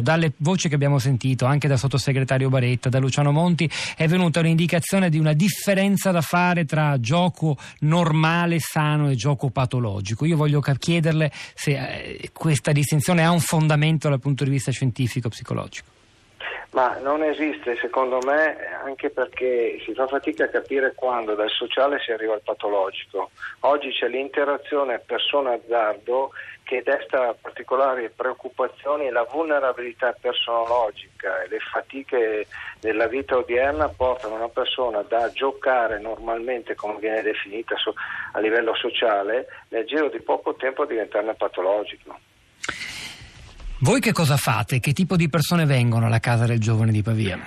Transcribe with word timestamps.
Dalle 0.00 0.32
voci 0.38 0.68
che 0.68 0.74
abbiamo 0.74 0.98
sentito, 0.98 1.46
anche 1.46 1.68
dal 1.68 1.78
sottosegretario 1.78 2.48
Baretta, 2.48 2.88
da 2.88 2.98
Luciano 2.98 3.32
Monti, 3.32 3.70
è 3.96 4.06
venuta 4.06 4.40
un'indicazione 4.40 5.08
di 5.08 5.18
una 5.18 5.32
differenza 5.32 6.10
da 6.10 6.20
fare 6.20 6.64
tra 6.64 6.98
gioco 7.00 7.56
normale, 7.80 8.58
sano 8.60 9.10
e 9.10 9.14
gioco 9.14 9.50
patologico. 9.50 10.24
Io 10.24 10.36
voglio 10.36 10.60
chiederle 10.60 11.30
se 11.54 11.72
eh, 11.72 12.30
questa 12.32 12.72
distinzione 12.72 13.24
ha 13.24 13.30
un 13.30 13.40
fondamento 13.40 14.08
dal 14.08 14.20
punto 14.20 14.44
di 14.44 14.50
vista 14.50 14.70
scientifico-psicologico. 14.70 15.95
Ma 16.76 16.98
non 16.98 17.22
esiste 17.22 17.78
secondo 17.78 18.18
me 18.20 18.54
anche 18.84 19.08
perché 19.08 19.80
si 19.82 19.94
fa 19.94 20.06
fatica 20.06 20.44
a 20.44 20.48
capire 20.48 20.92
quando 20.94 21.34
dal 21.34 21.48
sociale 21.48 21.98
si 22.00 22.12
arriva 22.12 22.34
al 22.34 22.42
patologico. 22.42 23.30
Oggi 23.60 23.88
c'è 23.92 24.08
l'interazione 24.08 24.98
persona-azzardo 24.98 26.32
che 26.64 26.82
desta 26.84 27.34
particolari 27.40 28.10
preoccupazioni 28.10 29.06
e 29.06 29.10
la 29.10 29.22
vulnerabilità 29.22 30.14
personologica 30.20 31.40
e 31.40 31.48
le 31.48 31.60
fatiche 31.60 32.46
della 32.78 33.06
vita 33.06 33.38
odierna 33.38 33.88
portano 33.88 34.34
una 34.34 34.50
persona 34.50 35.00
da 35.00 35.30
giocare 35.32 35.98
normalmente 35.98 36.74
come 36.74 36.98
viene 36.98 37.22
definita 37.22 37.74
a 38.32 38.38
livello 38.38 38.74
sociale 38.74 39.46
nel 39.70 39.86
giro 39.86 40.10
di 40.10 40.20
poco 40.20 40.54
tempo 40.56 40.82
a 40.82 40.86
diventarne 40.86 41.32
patologico. 41.32 42.18
Voi 43.80 44.00
che 44.00 44.12
cosa 44.12 44.36
fate? 44.36 44.80
Che 44.80 44.92
tipo 44.92 45.16
di 45.16 45.28
persone 45.28 45.66
vengono 45.66 46.06
alla 46.06 46.18
casa 46.18 46.46
del 46.46 46.58
giovane 46.58 46.92
di 46.92 47.02
Pavia? 47.02 47.38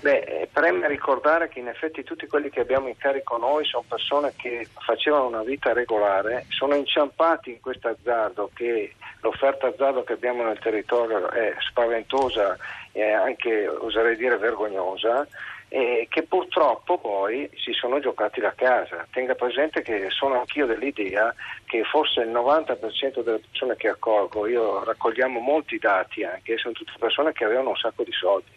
Beh, 0.00 0.37
preme 0.58 0.88
ricordare 0.88 1.48
che 1.48 1.60
in 1.60 1.68
effetti 1.68 2.02
tutti 2.02 2.26
quelli 2.26 2.50
che 2.50 2.60
abbiamo 2.60 2.88
in 2.88 2.96
carico 2.96 3.36
noi 3.36 3.64
sono 3.64 3.84
persone 3.86 4.32
che 4.36 4.66
facevano 4.80 5.28
una 5.28 5.42
vita 5.42 5.72
regolare, 5.72 6.46
sono 6.48 6.74
inciampati 6.74 7.50
in 7.50 7.60
questo 7.60 7.88
azzardo 7.88 8.50
che 8.54 8.94
l'offerta 9.20 9.68
azzardo 9.68 10.02
che 10.02 10.14
abbiamo 10.14 10.42
nel 10.42 10.58
territorio 10.58 11.30
è 11.30 11.54
spaventosa 11.60 12.56
e 12.92 13.12
anche 13.12 13.68
oserei 13.68 14.16
dire 14.16 14.36
vergognosa 14.36 15.26
e 15.68 16.06
che 16.10 16.22
purtroppo 16.22 16.98
poi 16.98 17.48
si 17.54 17.72
sono 17.72 18.00
giocati 18.00 18.40
la 18.40 18.54
casa. 18.56 19.06
Tenga 19.12 19.34
presente 19.34 19.82
che 19.82 20.06
sono 20.08 20.40
anch'io 20.40 20.66
dell'idea 20.66 21.32
che 21.66 21.84
forse 21.84 22.22
il 22.22 22.30
90% 22.30 23.22
delle 23.22 23.40
persone 23.48 23.76
che 23.76 23.88
accolgo, 23.88 24.46
io 24.46 24.82
raccogliamo 24.82 25.38
molti 25.38 25.78
dati 25.78 26.24
anche, 26.24 26.56
sono 26.56 26.72
tutte 26.72 26.92
persone 26.98 27.32
che 27.32 27.44
avevano 27.44 27.70
un 27.70 27.76
sacco 27.76 28.02
di 28.02 28.12
soldi. 28.12 28.50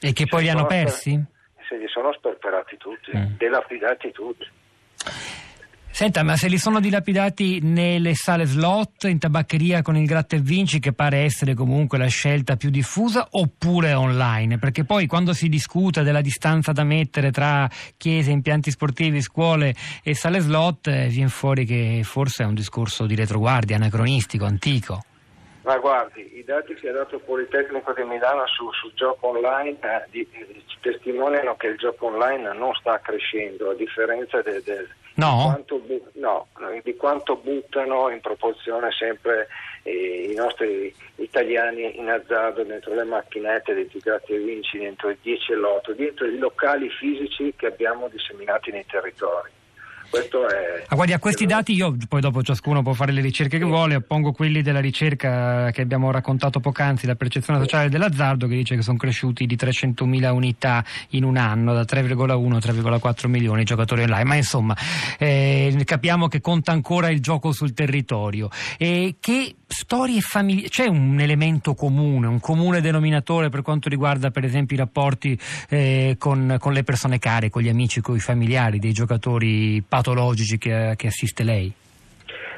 E 0.00 0.12
che 0.12 0.26
poi 0.26 0.42
li 0.42 0.48
hanno 0.48 0.66
persi? 0.66 1.32
Se 1.74 1.80
li 1.80 1.88
sono 1.88 2.12
sperperati 2.12 2.76
tutti, 2.76 3.10
mm. 3.16 3.36
delapidati 3.36 4.12
tutti. 4.12 4.46
Senta, 5.90 6.22
ma 6.22 6.36
se 6.36 6.46
li 6.46 6.58
sono 6.58 6.78
dilapidati 6.78 7.58
nelle 7.62 8.14
sale 8.14 8.44
slot, 8.44 9.04
in 9.04 9.18
tabaccheria 9.18 9.82
con 9.82 9.96
il 9.96 10.06
gratta 10.06 10.36
e 10.36 10.40
vinci, 10.40 10.78
che 10.78 10.92
pare 10.92 11.18
essere 11.18 11.54
comunque 11.54 11.98
la 11.98 12.06
scelta 12.06 12.54
più 12.54 12.70
diffusa, 12.70 13.26
oppure 13.30 13.92
online? 13.92 14.58
Perché 14.58 14.84
poi 14.84 15.06
quando 15.06 15.32
si 15.32 15.48
discute 15.48 16.04
della 16.04 16.20
distanza 16.20 16.70
da 16.70 16.84
mettere 16.84 17.32
tra 17.32 17.68
chiese, 17.96 18.30
impianti 18.30 18.70
sportivi, 18.70 19.20
scuole 19.20 19.74
e 20.02 20.14
sale 20.14 20.38
slot, 20.38 20.86
eh, 20.86 21.08
viene 21.08 21.28
fuori 21.28 21.64
che 21.64 22.02
forse 22.04 22.44
è 22.44 22.46
un 22.46 22.54
discorso 22.54 23.06
di 23.06 23.16
retroguardia, 23.16 23.74
anacronistico, 23.74 24.44
antico. 24.44 25.02
Ma 25.64 25.78
guardi, 25.78 26.38
i 26.38 26.44
dati 26.44 26.74
che 26.74 26.90
ha 26.90 26.92
dato 26.92 27.14
il 27.14 27.22
Politecnico 27.22 27.92
di 27.94 28.02
Milano 28.02 28.46
sul 28.46 28.72
su 28.74 28.92
gioco 28.92 29.28
online 29.28 29.78
eh, 29.80 30.04
di, 30.10 30.28
di, 30.30 30.62
testimoniano 30.80 31.56
che 31.56 31.68
il 31.68 31.78
gioco 31.78 32.06
online 32.06 32.52
non 32.52 32.74
sta 32.74 33.00
crescendo, 33.00 33.70
a 33.70 33.74
differenza 33.74 34.42
del... 34.42 34.62
De, 34.62 34.86
No? 35.16 35.36
Di 35.36 35.42
quanto, 35.44 35.82
no, 36.14 36.48
di 36.82 36.96
quanto 36.96 37.36
buttano 37.36 38.08
in 38.08 38.20
proporzione 38.20 38.90
sempre 38.90 39.46
eh, 39.84 40.28
i 40.32 40.34
nostri 40.34 40.92
italiani 41.16 41.98
in 41.98 42.08
azzardo 42.08 42.64
dentro 42.64 42.94
le 42.94 43.04
macchinette 43.04 43.74
dei 43.74 43.86
tigratti 43.86 44.32
e 44.32 44.38
vinci, 44.38 44.78
dentro 44.78 45.10
i 45.10 45.18
10 45.22 45.52
e 45.52 45.54
l'8, 45.54 45.92
dentro 45.92 46.26
i 46.26 46.36
locali 46.36 46.88
fisici 46.90 47.54
che 47.56 47.66
abbiamo 47.66 48.08
disseminati 48.08 48.72
nei 48.72 48.84
territori. 48.86 49.52
Questo 50.14 50.48
è. 50.48 50.84
Ah, 50.86 50.94
guardi, 50.94 51.12
a 51.12 51.18
questi 51.18 51.44
dati 51.44 51.72
io 51.72 51.96
poi 52.08 52.20
dopo 52.20 52.40
ciascuno 52.40 52.82
può 52.82 52.92
fare 52.92 53.10
le 53.10 53.20
ricerche 53.20 53.58
che 53.58 53.64
vuole, 53.64 53.94
appongo 53.94 54.30
quelli 54.30 54.62
della 54.62 54.78
ricerca 54.78 55.72
che 55.72 55.82
abbiamo 55.82 56.12
raccontato 56.12 56.60
poc'anzi, 56.60 57.06
la 57.06 57.16
percezione 57.16 57.58
sociale 57.58 57.88
dell'azzardo, 57.88 58.46
che 58.46 58.54
dice 58.54 58.76
che 58.76 58.82
sono 58.82 58.96
cresciuti 58.96 59.44
di 59.44 59.56
300.000 59.56 60.30
unità 60.30 60.84
in 61.10 61.24
un 61.24 61.36
anno, 61.36 61.74
da 61.74 61.80
3,1 61.80 62.30
a 62.30 62.58
3,4 62.58 63.26
milioni 63.26 63.58
di 63.60 63.64
giocatori 63.64 64.02
online. 64.02 64.22
Ma 64.22 64.36
insomma, 64.36 64.76
eh, 65.18 65.82
capiamo 65.84 66.28
che 66.28 66.40
conta 66.40 66.70
ancora 66.70 67.10
il 67.10 67.20
gioco 67.20 67.50
sul 67.50 67.74
territorio. 67.74 68.48
E 68.78 69.16
che 69.18 69.56
storie 69.66 70.20
familiari, 70.20 70.68
c'è 70.68 70.86
un 70.86 71.18
elemento 71.18 71.74
comune, 71.74 72.28
un 72.28 72.38
comune 72.38 72.80
denominatore 72.80 73.48
per 73.48 73.62
quanto 73.62 73.88
riguarda 73.88 74.30
per 74.30 74.44
esempio 74.44 74.76
i 74.76 74.78
rapporti 74.78 75.36
eh, 75.68 76.14
con, 76.20 76.56
con, 76.60 76.72
le 76.72 76.84
persone 76.84 77.18
care, 77.18 77.50
con 77.50 77.62
gli 77.62 77.68
amici, 77.68 78.00
con 78.00 78.14
i 78.14 78.20
familiari 78.20 78.78
dei 78.78 78.92
giocatori 78.92 79.82
patologici 79.82 80.02
che, 80.58 80.94
che 80.96 81.06
assiste 81.06 81.42
lei? 81.42 81.72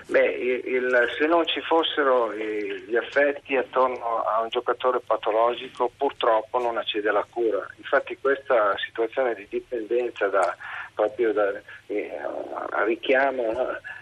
Beh, 0.09 0.63
il, 0.65 1.09
se 1.19 1.27
non 1.27 1.45
ci 1.47 1.61
fossero 1.61 2.33
gli 2.33 2.95
affetti 2.95 3.57
attorno 3.57 4.23
a 4.23 4.41
un 4.41 4.49
giocatore 4.49 5.01
patologico, 5.05 5.91
purtroppo 5.97 6.61
non 6.61 6.77
accede 6.77 7.09
alla 7.09 7.27
cura. 7.29 7.67
Infatti 7.79 8.17
questa 8.21 8.77
situazione 8.79 9.35
di 9.35 9.47
dipendenza 9.49 10.29
da, 10.29 10.57
proprio 10.95 11.33
da 11.33 11.53
eh, 11.89 12.11
richiamo 12.85 13.53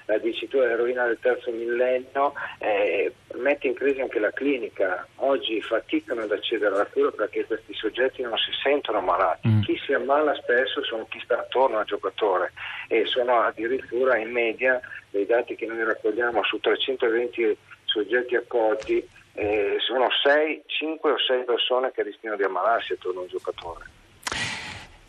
la 0.06 0.19
dicitura 0.19 0.71
eroina 0.71 1.06
del 1.06 1.19
terzo 1.21 1.50
millennio 1.50 2.34
eh, 2.59 3.12
mette 3.37 3.67
in 3.67 3.75
crisi 3.75 4.00
anche 4.00 4.19
la 4.19 4.31
clinica. 4.31 5.06
Oggi 5.17 5.61
faticano 5.61 6.22
ad 6.22 6.33
accedere 6.33 6.75
alla 6.75 6.87
cura 6.87 7.11
perché 7.11 7.45
questi 7.47 7.75
soggetti 7.75 8.22
non 8.22 8.37
si 8.37 8.50
sentono 8.62 9.00
malati. 9.00 9.49
Mm. 9.49 9.62
Chi 9.62 9.78
si 9.84 9.93
ammala 9.93 10.34
spesso 10.34 10.83
sono 10.84 11.06
chi 11.09 11.21
sta 11.22 11.39
attorno 11.39 11.78
al 11.78 11.84
giocatore 11.84 12.53
e 12.89 13.05
sono 13.06 13.41
addirittura 13.41 14.17
in 14.19 14.31
media 14.31 14.81
dei 15.11 15.27
dati 15.27 15.55
che 15.55 15.67
noi 15.67 15.84
raccogliamo 15.84 16.43
su 16.45 16.59
320 16.59 17.56
soggetti 17.84 18.34
accolti, 18.34 19.06
eh, 19.34 19.77
sono 19.78 20.09
6, 20.22 20.62
5 20.66 21.11
o 21.11 21.19
6 21.19 21.45
persone 21.45 21.93
che 21.93 22.03
rischiano 22.03 22.37
di 22.37 22.43
ammalarsi 22.43 22.93
attorno 22.93 23.21
a 23.21 23.22
un 23.22 23.28
giocatore. 23.28 23.84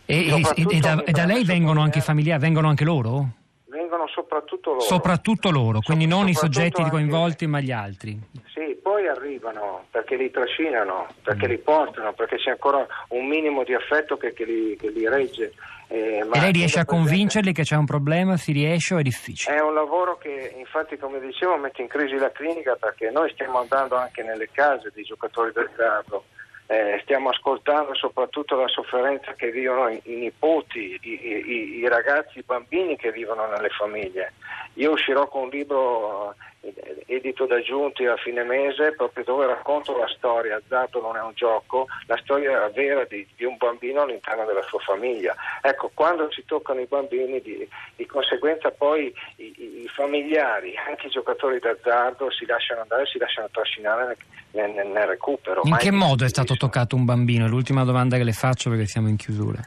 E, 0.06 0.28
e, 0.28 0.66
e, 0.70 0.80
da, 0.80 1.04
da, 1.04 1.26
lei 1.26 1.44
vengono 1.44 1.82
anche 1.82 1.98
i 1.98 2.02
familiari, 2.02 2.40
vengono 2.40 2.70
anche 2.70 2.84
loro? 2.84 3.28
Soprattutto 4.16 4.70
loro. 4.70 4.82
Soprattutto 4.82 5.52
loro, 5.52 5.80
quindi 5.82 6.08
non 6.08 6.30
i 6.30 6.34
soggetti 6.34 6.80
anche... 6.80 6.92
coinvolti 6.92 7.48
ma 7.48 7.60
gli 7.60 7.72
altri. 7.72 8.18
Sì, 8.54 8.80
poi 8.82 9.10
arrivano 9.10 9.88
perché 9.92 10.16
li 10.16 10.32
trascinano, 10.32 11.08
perché 11.22 11.48
mm. 11.48 11.50
li 11.50 11.58
portano, 11.58 12.14
perché 12.14 12.38
c'è 12.38 12.52
ancora 12.52 12.88
un 13.10 13.28
minimo 13.28 13.66
di 13.66 13.74
affetto 13.74 14.16
che, 14.16 14.32
che, 14.32 14.46
li, 14.46 14.78
che 14.78 14.90
li 14.90 15.06
regge. 15.10 15.52
Eh, 15.90 16.20
e 16.20 16.40
lei 16.40 16.54
riesce 16.54 16.80
a 16.80 16.86
convincerli 16.86 17.52
che 17.52 17.64
c'è 17.64 17.76
un 17.76 17.86
problema? 17.86 18.38
Si 18.38 18.54
riesce 18.54 18.94
o 18.94 19.00
è 19.00 19.04
difficile? 19.04 19.58
È 19.58 19.62
un 19.62 19.74
lavoro 19.74 20.18
che 20.18 20.56
infatti 20.58 20.98
come 20.98 21.20
dicevo 21.20 21.58
mette 21.58 21.82
in 21.82 21.90
crisi 21.90 22.16
la 22.16 22.32
clinica 22.32 22.78
perché 22.80 23.12
noi 23.12 23.30
stiamo 23.32 23.60
andando 23.60 23.98
anche 23.98 24.24
nelle 24.24 24.48
case 24.50 24.92
dei 24.94 25.04
giocatori 25.04 25.52
del 25.52 25.70
teatro, 25.76 26.24
eh, 26.68 27.00
stiamo 27.04 27.30
ascoltando 27.30 27.94
soprattutto 27.94 28.56
la 28.56 28.68
sofferenza 28.68 29.34
che 29.34 29.52
vivono 29.52 29.90
i, 29.90 30.02
i 30.06 30.16
nipoti, 30.16 31.00
i, 31.02 31.20
i, 31.28 31.78
i, 31.80 31.88
ragazzi, 31.88 32.40
i 32.40 32.44
bambini 32.46 32.96
che 32.98 33.12
vivono 33.12 33.46
nelle 33.48 33.70
famiglie. 33.70 34.34
Io 34.76 34.92
uscirò 34.92 35.28
con 35.28 35.44
un 35.44 35.50
libro 35.50 36.36
edito 37.06 37.46
da 37.46 37.62
Giunti 37.62 38.06
a 38.06 38.16
fine 38.16 38.44
mese, 38.44 38.94
proprio 38.96 39.24
dove 39.24 39.46
racconto 39.46 39.98
la 39.98 40.08
storia, 40.16 40.56
Azzardo 40.58 41.02
non 41.02 41.16
è 41.16 41.22
un 41.22 41.34
gioco, 41.36 41.88
la 42.08 42.18
storia 42.24 42.68
vera 42.70 43.06
di, 43.06 43.26
di, 43.36 43.46
un 43.46 43.56
bambino 43.58 44.02
all'interno 44.02 44.46
della 44.46 44.64
sua 44.64 44.80
famiglia. 44.80 45.36
Ecco, 45.62 45.92
quando 45.94 46.32
si 46.32 46.44
toccano 46.46 46.80
i 46.80 46.88
bambini, 46.88 47.42
di, 47.42 47.68
di 47.96 48.06
conseguenza 48.06 48.72
poi 48.72 49.14
i, 49.38 49.44
i, 49.84 49.90
familiari, 49.94 50.74
anche 50.88 51.08
i 51.08 51.12
giocatori 51.12 51.60
d'azzardo 51.60 52.32
si 52.32 52.46
lasciano 52.46 52.82
andare, 52.82 53.06
si 53.06 53.18
lasciano 53.18 53.48
trascinare 53.52 54.18
nel, 54.52 54.72
nel, 54.72 54.88
nel 54.88 55.08
recupero. 55.08 55.62
In 55.66 55.78
che 55.78 55.92
modo 55.92 56.26
è 56.26 56.30
stato 56.30 56.56
toccato 56.56 56.96
un 56.96 57.06
bambino? 57.06 57.46
È 57.46 57.50
l'ultima 57.50 57.84
domanda 57.84 58.18
che 58.18 58.24
le 58.24 58.34
faccio 58.34 58.70
perché 58.70 58.88
siamo 58.88 59.08
in 59.08 59.18
chiusura. 59.18 59.62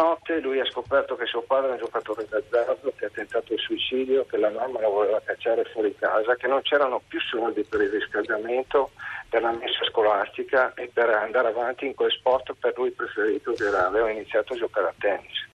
Notte 0.00 0.38
lui 0.38 0.60
ha 0.60 0.64
scoperto 0.64 1.16
che 1.16 1.26
suo 1.26 1.42
padre 1.42 1.70
è 1.70 1.72
un 1.72 1.78
giocatore 1.78 2.24
d'azzardo, 2.28 2.92
che 2.96 3.06
ha 3.06 3.10
tentato 3.12 3.52
il 3.52 3.58
suicidio, 3.58 4.24
che 4.26 4.36
la 4.36 4.48
mamma 4.48 4.80
lo 4.80 4.90
voleva 4.90 5.20
cacciare 5.24 5.64
fuori 5.64 5.92
casa, 5.96 6.36
che 6.36 6.46
non 6.46 6.62
c'erano 6.62 7.02
più 7.08 7.18
soldi 7.20 7.64
per 7.64 7.80
il 7.80 7.90
riscaldamento, 7.90 8.92
per 9.28 9.42
la 9.42 9.50
messa 9.50 9.84
scolastica 9.88 10.72
e 10.74 10.88
per 10.92 11.10
andare 11.10 11.48
avanti 11.48 11.86
in 11.86 11.96
quel 11.96 12.12
sport 12.12 12.54
per 12.60 12.74
lui 12.76 12.92
preferito 12.92 13.52
che 13.54 13.64
era, 13.64 13.88
aveva 13.88 14.08
iniziato 14.08 14.52
a 14.52 14.56
giocare 14.56 14.86
a 14.86 14.94
tennis. 14.98 15.46